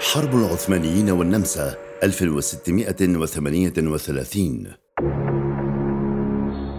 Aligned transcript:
حرب 0.00 0.34
العثمانيين 0.34 1.10
والنمسا 1.10 1.74
1638 2.02 4.66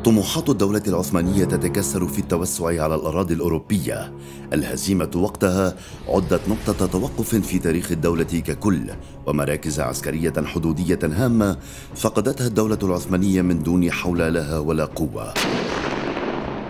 طموحات 0.05 0.49
الدولة 0.49 0.81
العثمانية 0.87 1.45
تتكسر 1.45 2.07
في 2.07 2.19
التوسع 2.19 2.83
على 2.83 2.95
الأراضي 2.95 3.33
الأوروبية. 3.33 4.13
الهزيمة 4.53 5.11
وقتها 5.15 5.75
عدت 6.07 6.41
نقطة 6.49 6.85
توقف 6.85 7.35
في 7.35 7.59
تاريخ 7.59 7.91
الدولة 7.91 8.23
ككل، 8.23 8.81
ومراكز 9.27 9.79
عسكرية 9.79 10.33
حدودية 10.45 10.99
هامة 11.03 11.57
فقدتها 11.95 12.47
الدولة 12.47 12.79
العثمانية 12.83 13.41
من 13.41 13.63
دون 13.63 13.91
حول 13.91 14.33
لها 14.33 14.59
ولا 14.59 14.85
قوة. 14.85 15.33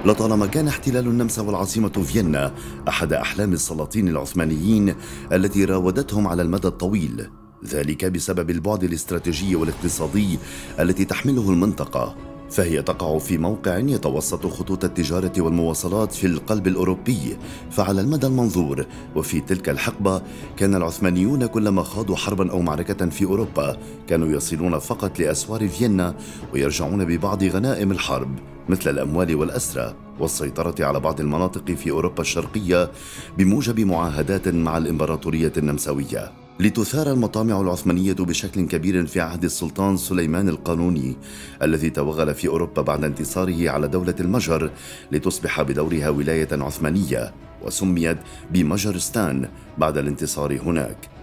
لطالما 0.06 0.46
كان 0.46 0.68
احتلال 0.68 1.08
النمسا 1.08 1.42
والعاصمة 1.42 1.90
فيينا 1.90 2.54
أحد 2.88 3.14
أحلام 3.14 3.54
السلاطين 3.54 4.08
العثمانيين 4.08 4.96
التي 5.32 5.66
راودتهم 5.66 6.28
على 6.28 6.42
المدى 6.42 6.68
الطويل 6.68 7.30
ذلك 7.66 8.06
بسبب 8.06 8.50
البعد 8.50 8.84
الاستراتيجي 8.84 9.56
والاقتصادي 9.56 10.40
التي 10.80 11.06
تحمله 11.06 11.50
المنطقة 11.50 12.16
فهي 12.50 12.82
تقع 12.82 13.18
في 13.18 13.38
موقع 13.38 13.78
يتوسط 13.78 14.48
خطوط 14.48 14.84
التجارة 14.84 15.34
والمواصلات 15.38 16.14
في 16.14 16.28
القلب 16.28 16.68
الأوروبي 16.68 17.38
فعلى 17.72 18.02
المدى 18.02 18.28
المنظور 18.28 18.86
وفي 19.16 19.42
تلك 19.42 19.70
الحقبة 19.70 20.22
كان 20.58 20.76
العثمانيون 20.76 21.46
كلما 21.46 21.84
خاضوا 21.84 22.16
حربا 22.16 22.52
أو 22.52 22.62
معركة 22.62 23.10
في 23.10 23.26
أوروبا 23.26 23.78
كانوا 24.08 24.28
يصلون 24.28 24.80
فقط 24.80 25.20
لأسوار 25.20 25.68
فيينا 25.68 26.16
ويرجعون 26.54 27.06
ببعض 27.06 27.44
غنائم 27.44 27.92
الحرب. 27.92 28.51
مثل 28.70 28.90
الأموال 28.90 29.36
والأسرى 29.36 29.96
والسيطرة 30.20 30.86
على 30.86 31.00
بعض 31.00 31.20
المناطق 31.20 31.72
في 31.72 31.92
أوروبا 31.92 32.22
الشرقية 32.22 32.92
بموجب 33.38 33.80
معاهدات 33.80 34.48
مع 34.48 34.78
الإمبراطورية 34.78 35.54
النمساوية. 35.58 36.32
لتثار 36.60 37.12
المطامع 37.12 37.62
العثمانية 37.62 38.14
بشكل 38.14 38.68
كبير 38.68 39.06
في 39.06 39.22
عهد 39.22 39.44
السلطان 39.44 39.98
سليمان 39.98 40.50
القانوني 40.50 41.16
الذي 41.62 41.90
توغل 41.90 42.34
في 42.34 42.48
أوروبا 42.48 42.82
بعد 42.82 43.04
انتصاره 43.04 43.70
على 43.70 43.88
دولة 43.88 44.16
المجر 44.20 44.72
لتصبح 45.12 45.62
بدورها 45.62 46.10
ولاية 46.10 46.50
عثمانية 46.52 47.34
وسميت 47.62 48.18
بمجرستان 48.52 49.50
بعد 49.78 49.98
الانتصار 49.98 50.60
هناك. 50.66 51.21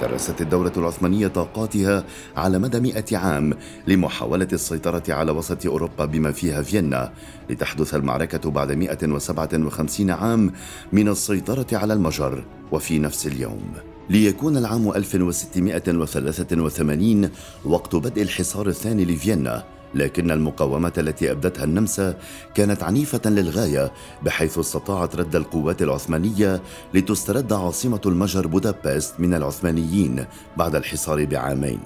كرست 0.00 0.40
الدولة 0.40 0.72
العثمانية 0.76 1.28
طاقاتها 1.28 2.04
على 2.36 2.58
مدى 2.58 2.80
مئة 2.80 3.16
عام 3.16 3.54
لمحاولة 3.86 4.48
السيطرة 4.52 5.02
على 5.08 5.32
وسط 5.32 5.66
أوروبا 5.66 6.04
بما 6.04 6.32
فيها 6.32 6.62
فيينا 6.62 7.12
لتحدث 7.50 7.94
المعركة 7.94 8.50
بعد 8.50 8.72
157 8.72 10.10
عام 10.10 10.52
من 10.92 11.08
السيطرة 11.08 11.66
على 11.72 11.94
المجر 11.94 12.44
وفي 12.72 12.98
نفس 12.98 13.26
اليوم. 13.26 13.72
ليكون 14.10 14.56
العام 14.56 14.88
1683 14.88 17.30
وقت 17.64 17.96
بدء 17.96 18.22
الحصار 18.22 18.68
الثاني 18.68 19.04
لفيينا 19.04 19.64
لكن 19.94 20.30
المقاومة 20.30 20.92
التي 20.98 21.30
أبدتها 21.30 21.64
النمسا 21.64 22.18
كانت 22.54 22.82
عنيفة 22.82 23.30
للغاية 23.30 23.92
بحيث 24.22 24.58
استطاعت 24.58 25.16
رد 25.16 25.36
القوات 25.36 25.82
العثمانية 25.82 26.62
لتسترد 26.94 27.52
عاصمة 27.52 28.00
المجر 28.06 28.46
بودابست 28.46 29.14
من 29.18 29.34
العثمانيين 29.34 30.24
بعد 30.56 30.74
الحصار 30.74 31.24
بعامين. 31.24 31.80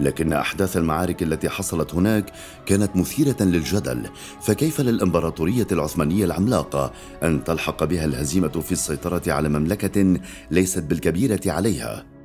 لكن 0.00 0.32
أحداث 0.32 0.76
المعارك 0.76 1.22
التي 1.22 1.48
حصلت 1.48 1.94
هناك 1.94 2.32
كانت 2.66 2.96
مثيرة 2.96 3.36
للجدل 3.40 4.10
فكيف 4.42 4.80
للإمبراطورية 4.80 5.66
العثمانية 5.72 6.24
العملاقة 6.24 6.92
أن 7.22 7.44
تلحق 7.44 7.84
بها 7.84 8.04
الهزيمة 8.04 8.48
في 8.48 8.72
السيطرة 8.72 9.22
على 9.32 9.48
مملكة 9.48 10.20
ليست 10.50 10.82
بالكبيرة 10.82 11.40
عليها؟ 11.46 12.17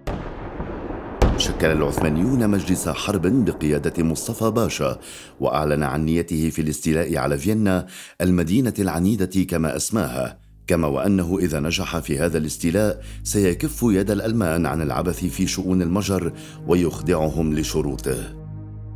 شكل 1.44 1.68
العثمانيون 1.68 2.50
مجلس 2.50 2.90
حرب 2.90 3.46
بقيادة 3.46 4.04
مصطفى 4.04 4.52
باشا 4.52 5.00
وأعلن 5.40 5.84
عن 5.84 6.06
نيته 6.06 6.50
في 6.50 6.62
الاستيلاء 6.62 7.18
على 7.18 7.38
فيينا 7.38 7.88
المدينة 8.22 8.74
العنيدة 8.80 9.44
كما 9.44 9.76
أسماها 9.76 10.38
كما 10.68 10.88
وأنه 10.88 11.38
إذا 11.40 11.60
نجح 11.60 12.00
في 12.00 12.20
هذا 12.20 12.38
الاستيلاء 12.38 13.04
سيكف 13.24 13.84
يد 13.84 14.12
الألمان 14.12 14.66
عن 14.66 14.82
العبث 14.82 15.26
في 15.26 15.48
شؤون 15.48 15.82
المجر 15.82 16.34
ويخضعهم 16.68 17.54
لشروطه. 17.54 18.43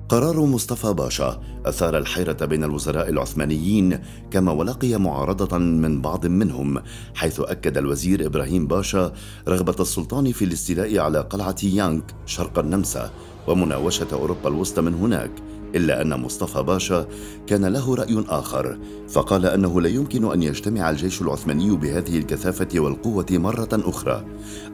قرار 0.09 0.39
مصطفى 0.39 0.93
باشا 0.93 1.41
أثار 1.65 1.97
الحيرة 1.97 2.45
بين 2.45 2.63
الوزراء 2.63 3.09
العثمانيين 3.09 3.99
كما 4.31 4.51
ولقي 4.51 4.97
معارضة 4.97 5.57
من 5.57 6.01
بعض 6.01 6.25
منهم 6.25 6.81
حيث 7.15 7.39
أكد 7.39 7.77
الوزير 7.77 8.25
إبراهيم 8.25 8.67
باشا 8.67 9.13
رغبة 9.47 9.75
السلطان 9.79 10.31
في 10.31 10.45
الاستيلاء 10.45 10.99
على 10.99 11.19
قلعة 11.19 11.55
يانك 11.63 12.15
شرق 12.25 12.59
النمسا. 12.59 13.11
ومناوشة 13.47 14.07
أوروبا 14.13 14.49
الوسطى 14.49 14.81
من 14.81 14.93
هناك 14.93 15.31
إلا 15.75 16.01
أن 16.01 16.21
مصطفى 16.21 16.63
باشا 16.63 17.07
كان 17.47 17.65
له 17.65 17.95
رأي 17.95 18.23
آخر 18.29 18.77
فقال 19.09 19.45
أنه 19.45 19.81
لا 19.81 19.89
يمكن 19.89 20.31
أن 20.31 20.43
يجتمع 20.43 20.89
الجيش 20.89 21.21
العثماني 21.21 21.71
بهذه 21.75 22.17
الكثافة 22.17 22.79
والقوة 22.79 23.25
مرة 23.31 23.69
أخرى. 23.73 24.25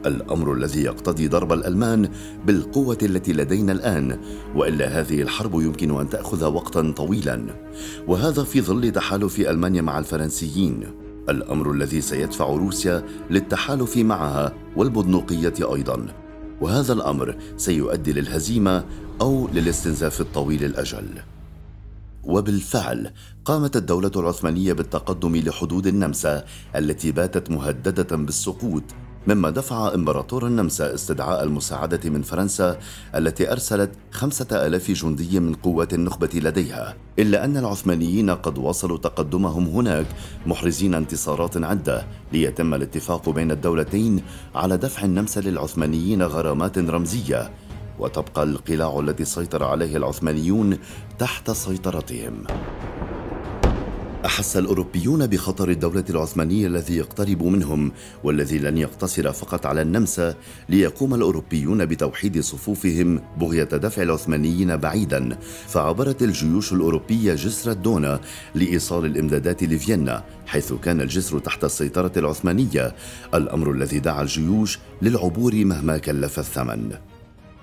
الأمر 0.06 0.52
الذي 0.52 0.82
يقتضي 0.82 1.28
ضرب 1.28 1.52
الألمان 1.52 2.08
بالقوة 2.46 2.98
التي 3.02 3.32
لدينا 3.32 3.72
الآن 3.72 4.18
وإلا 4.56 5.00
هذه 5.00 5.22
الحرب 5.22 5.54
يمكن 5.54 6.00
أن 6.00 6.08
تأخذ 6.08 6.44
وقتا 6.44 6.92
طويلا. 6.96 7.40
وهذا 8.06 8.44
في 8.44 8.60
ظل 8.60 8.92
تحالف 8.92 9.40
ألمانيا 9.40 9.82
مع 9.82 9.98
الفرنسيين. 9.98 10.84
الأمر 11.28 11.70
الذي 11.70 12.00
سيدفع 12.00 12.46
روسيا 12.46 13.02
للتحالف 13.30 13.96
معها 13.96 14.52
والبندقيه 14.76 15.74
أيضا. 15.74 16.23
وهذا 16.60 16.92
الأمر 16.92 17.36
سيؤدي 17.56 18.12
للهزيمة 18.12 18.84
أو 19.20 19.48
للاستنزاف 19.54 20.20
الطويل 20.20 20.64
الأجل. 20.64 21.08
وبالفعل 22.24 23.10
قامت 23.44 23.76
الدولة 23.76 24.10
العثمانية 24.16 24.72
بالتقدم 24.72 25.36
لحدود 25.36 25.86
النمسا 25.86 26.44
التي 26.76 27.12
باتت 27.12 27.50
مهددة 27.50 28.16
بالسقوط 28.16 28.82
مما 29.26 29.50
دفع 29.50 29.94
إمبراطور 29.94 30.46
النمسا 30.46 30.94
استدعاء 30.94 31.44
المساعدة 31.44 32.10
من 32.10 32.22
فرنسا 32.22 32.78
التي 33.14 33.52
أرسلت 33.52 33.90
خمسة 34.10 34.66
ألاف 34.66 34.90
جندي 34.90 35.40
من 35.40 35.54
قوات 35.54 35.94
النخبة 35.94 36.30
لديها. 36.34 36.96
إلا 37.18 37.44
أن 37.44 37.56
العثمانيين 37.56 38.30
قد 38.30 38.58
واصلوا 38.58 38.98
تقدمهم 38.98 39.66
هناك 39.66 40.06
محرزين 40.46 40.94
انتصارات 40.94 41.56
عدة 41.56 42.06
ليتم 42.32 42.74
الاتفاق 42.74 43.28
بين 43.28 43.50
الدولتين 43.50 44.22
على 44.54 44.76
دفع 44.76 45.04
النمسا 45.04 45.40
للعثمانيين 45.40 46.22
غرامات 46.22 46.78
رمزية. 46.78 47.50
وتبقى 47.98 48.42
القلاع 48.42 49.00
التي 49.00 49.24
سيطر 49.24 49.64
عليه 49.64 49.96
العثمانيون 49.96 50.78
تحت 51.18 51.50
سيطرتهم. 51.50 52.44
أحس 54.24 54.56
الأوروبيون 54.56 55.26
بخطر 55.26 55.68
الدولة 55.68 56.04
العثمانية 56.10 56.66
الذي 56.66 56.96
يقترب 56.96 57.42
منهم 57.42 57.92
والذي 58.24 58.58
لن 58.58 58.78
يقتصر 58.78 59.32
فقط 59.32 59.66
على 59.66 59.82
النمسا 59.82 60.34
ليقوم 60.68 61.14
الأوروبيون 61.14 61.86
بتوحيد 61.86 62.40
صفوفهم 62.40 63.20
بغية 63.40 63.64
دفع 63.64 64.02
العثمانيين 64.02 64.76
بعيدا. 64.76 65.38
فعبرت 65.68 66.22
الجيوش 66.22 66.72
الأوروبية 66.72 67.34
جسر 67.34 67.70
الدونا 67.70 68.20
لإيصال 68.54 69.04
الإمدادات 69.04 69.62
لفيينا 69.62 70.24
حيث 70.46 70.72
كان 70.72 71.00
الجسر 71.00 71.38
تحت 71.38 71.64
السيطرة 71.64 72.12
العثمانية 72.16 72.94
الأمر 73.34 73.70
الذي 73.70 73.98
دعا 73.98 74.22
الجيوش 74.22 74.78
للعبور 75.02 75.54
مهما 75.54 75.98
كلف 75.98 76.38
الثمن. 76.38 76.92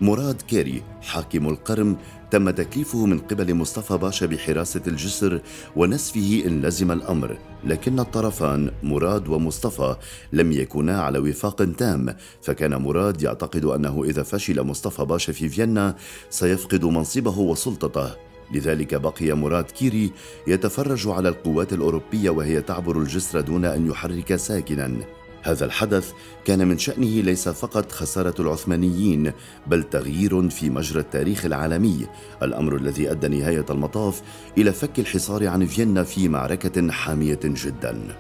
مراد 0.02 0.42
كيري 0.42 0.84
حاكم 1.02 1.50
القرم 1.50 1.98
تم 2.32 2.50
تكليفه 2.50 3.06
من 3.06 3.20
قبل 3.20 3.54
مصطفى 3.54 3.98
باشا 3.98 4.26
بحراسة 4.26 4.82
الجسر 4.88 5.42
ونسفه 5.76 6.44
إن 6.46 6.62
لزم 6.62 6.92
الأمر 6.92 7.38
لكن 7.64 8.00
الطرفان 8.00 8.72
مراد 8.84 9.28
ومصطفى 9.28 9.96
لم 10.34 10.52
يكونا 10.52 11.02
على 11.02 11.20
وفاق 11.20 11.56
تام 11.78 12.16
فكان 12.42 12.76
مراد 12.76 13.22
يعتقد 13.22 13.66
أنه 13.66 14.04
إذا 14.04 14.24
فشل 14.24 14.64
مصطفى 14.64 15.06
باشا 15.06 15.34
في 15.34 15.50
فيينا 15.50 15.96
سيفقد 16.30 16.86
منصبه 16.86 17.40
وسلطته. 17.40 18.12
لذلك 18.54 18.96
بقي 18.96 19.34
مراد 19.34 19.64
كيري 19.66 20.12
يتفرج 20.48 21.08
على 21.08 21.30
القوات 21.30 21.74
الأوروبية 21.74 22.30
وهي 22.30 22.62
تعبر 22.62 22.98
الجسر 22.98 23.42
دون 23.42 23.66
أن 23.66 23.88
يحرك 23.88 24.36
ساكنا. 24.36 25.21
هذا 25.44 25.66
الحدث 25.66 26.12
كان 26.46 26.68
من 26.68 26.78
شأنه 26.78 27.22
ليس 27.22 27.50
فقط 27.50 27.92
خسارة 27.92 28.36
العثمانيين 28.40 29.32
بل 29.68 29.84
تغيير 29.84 30.50
في 30.50 30.70
مجرى 30.70 31.00
التاريخ 31.00 31.46
العالمي. 31.46 32.08
الأمر 32.44 32.76
الذي 32.76 33.12
أدى 33.12 33.28
نهاية 33.28 33.66
المطاف 33.70 34.22
إلى 34.58 34.72
فك 34.72 35.00
الحصار 35.00 35.48
عن 35.48 35.66
فيينا 35.66 36.04
في 36.04 36.30
معركة 36.30 36.92
حامية 36.92 37.40
جدا. 37.44 38.18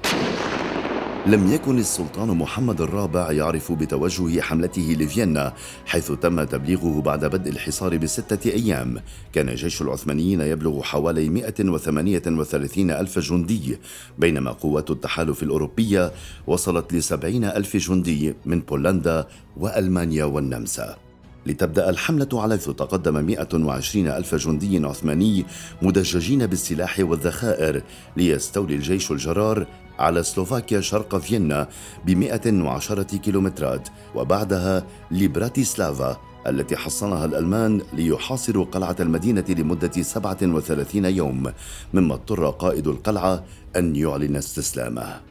لم 1.25 1.53
يكن 1.53 1.79
السلطان 1.79 2.27
محمد 2.27 2.81
الرابع 2.81 3.31
يعرف 3.31 3.71
بتوجه 3.71 4.41
حملته 4.41 4.95
لفيينا 4.99 5.53
حيث 5.85 6.11
تم 6.11 6.43
تبليغه 6.43 7.01
بعد 7.01 7.25
بدء 7.25 7.49
الحصار 7.51 7.97
بستة 7.97 8.51
أيام. 8.51 8.97
كان 9.33 9.55
جيش 9.55 9.81
العثمانيين 9.81 10.41
يبلغ 10.41 10.81
حوالي 10.81 11.29
138 11.29 12.91
ألف 12.91 13.19
جندي 13.19 13.77
بينما 14.19 14.51
قوات 14.51 14.91
التحالف 14.91 15.43
الأوروبية 15.43 16.11
وصلت 16.47 16.93
لسبعين 16.93 17.43
ألف 17.43 17.77
جندي 17.77 18.33
من 18.45 18.59
بولندا 18.59 19.27
وألمانيا 19.57 20.25
والنمسا. 20.25 21.10
لتبدأ 21.45 21.89
الحملة 21.89 22.29
على 22.33 22.57
تقدم 22.57 23.25
120 23.25 24.07
ألف 24.07 24.35
جندي 24.35 24.85
عثماني 24.85 25.45
مدججين 25.81 26.45
بالسلاح 26.45 26.99
والذخائر 26.99 27.81
ليستولي 28.17 28.75
الجيش 28.75 29.11
الجرار 29.11 29.67
على 29.99 30.23
سلوفاكيا 30.23 30.81
شرق 30.81 31.17
فيينا 31.17 31.67
ب 32.05 32.11
110 32.11 33.03
كيلومترات 33.03 33.89
وبعدها 34.15 34.85
لبراتيسلافا 35.11 36.17
التي 36.47 36.77
حصنها 36.77 37.25
الألمان 37.25 37.81
ليحاصروا 37.93 38.65
قلعة 38.65 38.95
المدينة 38.99 39.45
لمدة 39.49 40.01
37 40.01 41.05
يوم 41.05 41.51
مما 41.93 42.13
اضطر 42.13 42.49
قائد 42.49 42.87
القلعة 42.87 43.43
أن 43.75 43.95
يعلن 43.95 44.35
استسلامه. 44.35 45.30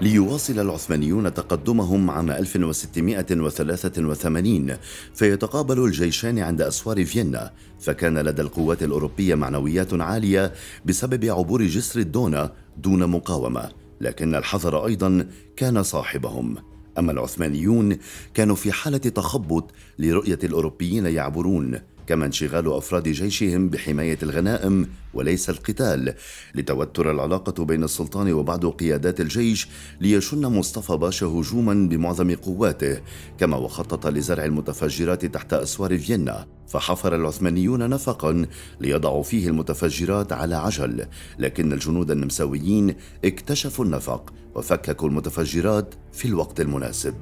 ليواصل 0.00 0.58
العثمانيون 0.58 1.34
تقدمهم 1.34 2.10
عام 2.10 2.30
1683 2.30 4.76
فيتقابل 5.14 5.84
الجيشان 5.84 6.38
عند 6.38 6.62
أسوار 6.62 7.04
فيينا 7.04 7.52
فكان 7.80 8.18
لدى 8.18 8.42
القوات 8.42 8.82
الأوروبية 8.82 9.34
معنويات 9.34 9.94
عالية 9.94 10.52
بسبب 10.84 11.24
عبور 11.24 11.62
جسر 11.62 12.00
الدونا 12.00 12.52
دون 12.76 13.06
مقاومة 13.06 13.70
لكن 14.00 14.34
الحذر 14.34 14.86
أيضا 14.86 15.26
كان 15.56 15.82
صاحبهم. 15.82 16.56
أما 16.98 17.12
العثمانيون 17.12 17.96
كانوا 18.34 18.56
في 18.56 18.72
حالة 18.72 18.98
تخبط 18.98 19.70
لرؤية 19.98 20.38
الأوروبيين 20.44 21.06
يعبرون. 21.06 21.78
كما 22.06 22.26
انشغال 22.26 22.72
أفراد 22.72 23.08
جيشهم 23.08 23.68
بحماية 23.68 24.18
الغنائم 24.22 24.88
وليس 25.14 25.50
القتال 25.50 26.14
لتوتر 26.54 27.10
العلاقة 27.10 27.64
بين 27.64 27.84
السلطان 27.84 28.32
وبعض 28.32 28.66
قيادات 28.66 29.20
الجيش 29.20 29.68
ليشن 30.00 30.40
مصطفى 30.40 30.96
باشا 30.96 31.26
هجوما 31.26 31.88
بمعظم 31.88 32.34
قواته 32.34 33.00
كما 33.38 33.56
وخطط 33.56 34.06
لزرع 34.06 34.44
المتفجرات 34.44 35.24
تحت 35.24 35.52
أسوار 35.52 35.98
فيينا. 35.98 36.46
فحفر 36.68 37.14
العثمانيون 37.14 37.88
نفقا 37.88 38.46
ليضعوا 38.80 39.22
فيه 39.22 39.48
المتفجرات 39.48 40.32
على 40.32 40.56
عجل 40.56 41.06
لكن 41.38 41.72
الجنود 41.72 42.10
النمساويين 42.10 42.94
اكتشفوا 43.24 43.84
النفق 43.84 44.32
وفككوا 44.54 45.08
المتفجرات 45.08 45.94
في 46.12 46.24
الوقت 46.28 46.60
المناسب. 46.60 47.14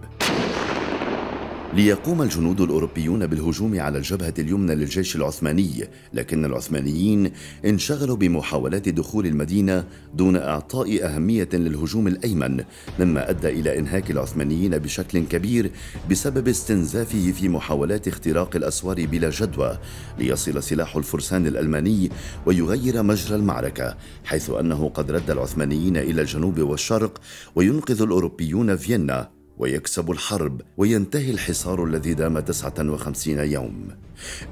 ليقوم 1.75 2.23
الجنود 2.23 2.61
الأوروبيون 2.61 3.27
بالهجوم 3.27 3.81
على 3.81 3.99
الجبهة 3.99 4.35
اليمنى 4.39 4.75
للجيش 4.75 5.17
العثماني 5.17 5.85
لكن 6.13 6.45
العثمانيين 6.45 7.31
انشغلوا 7.65 8.17
بمحاولات 8.17 8.89
دخول 8.89 9.27
المدينة 9.27 9.85
دون 10.15 10.37
إعطاء 10.37 11.07
أهمية 11.07 11.49
للهجوم 11.53 12.07
الأيمن 12.09 12.65
مما 12.99 13.31
أدى 13.31 13.49
إلى 13.49 13.79
إنهاك 13.79 14.11
العثمانيين 14.11 14.79
بشكل 14.79 15.25
كبير 15.25 15.71
بسبب 16.11 16.49
استنزافه 16.49 17.33
في 17.33 17.49
محاولات 17.49 18.09
اختراق 18.09 18.57
الأسوار 18.57 19.07
بلا 19.07 19.31
جدوى 19.31 19.79
ليصل 20.19 20.63
سلاح 20.63 20.97
الفرسان 20.97 21.47
الألماني 21.47 22.11
ويغير 22.47 23.03
مجرى 23.03 23.37
المعركة 23.37 23.97
حيث 24.25 24.51
أنه 24.51 24.89
قد 24.89 25.11
رد 25.11 25.31
العثمانيين 25.31 25.97
إلى 25.97 26.23
الجنوب 26.23 26.61
والشرق 26.61 27.21
وينقذ 27.55 28.03
الأوروبيون 28.03 28.77
فيينا. 28.77 29.44
ويكسب 29.59 30.11
الحرب 30.11 30.61
وينتهي 30.77 31.31
الحصار 31.31 31.85
الذي 31.85 32.15
دام 32.15 32.41
59 32.41 33.39
يوم. 33.39 33.89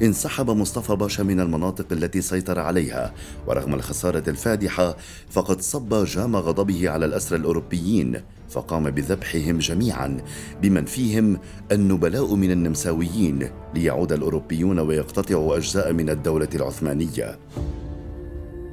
انسحب 0.03 0.51
مصطفى 0.51 0.97
باشا 0.97 1.23
من 1.23 1.41
المناطق 1.41 1.87
التي 1.93 2.21
سيطر 2.21 2.59
عليها 2.59 3.15
ورغم 3.47 3.75
الخسارة 3.75 4.31
الفادحة 4.31 4.97
فقد 5.31 5.61
صب 5.61 6.05
جام 6.05 6.37
غضبه 6.37 6.91
على 6.91 7.07
الأسرى 7.07 7.39
الأوروبيين 7.39 8.21
فقام 8.51 8.91
بذبحهم 8.91 9.59
جميعا 9.59 10.17
بمن 10.63 10.85
فيهم 10.85 11.39
النبلاء 11.73 12.35
من 12.35 12.51
النمساويين 12.51 13.49
ليعود 13.75 14.13
الأوروبيون 14.13 14.79
ويقتطعوا 14.79 15.57
أجزاء 15.57 15.93
من 15.93 16.11
الدولة 16.11 16.49
العثمانية. 16.55 17.39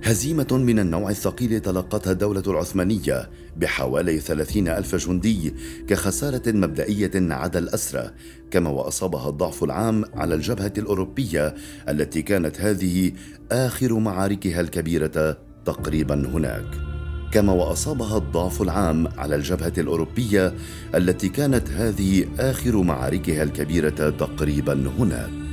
هزيمة 0.04 0.48
من 0.52 0.80
النوع 0.80 1.10
الثقيل 1.10 1.60
تلقتها 1.60 2.12
الدولة 2.12 2.44
العثمانية 2.48 3.30
بحوالي 3.58 4.20
ثلاثين 4.20 4.68
ألف 4.68 4.96
جندي 4.96 5.54
كخسارة 5.88 6.42
مبدئية 6.48 7.12
عدا 7.16 7.60
الأسرى 7.60 8.12
كما 8.52 8.70
وأصابها 8.70 9.30
الضعف 9.30 9.64
العام 9.64 10.06
على 10.14 10.36
الجبهة 10.36 10.74
الأوروبية 10.78 11.56
التي 11.90 12.22
كانت 12.22 12.62
هذه 12.62 13.12
آخر 13.52 14.00
معاركها 14.00 14.62
الكبيرة 14.62 15.38
تقريبا 15.66 16.28
هناك. 16.28 16.66
كما 17.32 17.54
وأصابها 17.54 18.18
الضعف 18.18 18.62
العام 18.62 19.08
على 19.08 19.36
الجبهة 19.36 19.74
الأوروبية 19.78 20.54
التي 20.96 21.30
كانت 21.30 21.70
هذه 21.70 22.26
آخر 22.40 22.82
معاركها 22.84 23.44
الكبيرة 23.44 24.10
تقريبا 24.10 24.92
هناك. 25.00 25.49